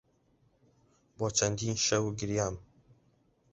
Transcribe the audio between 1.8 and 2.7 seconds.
شەو گریام.